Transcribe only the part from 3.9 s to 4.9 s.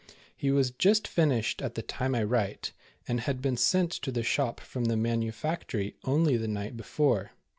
to the shop from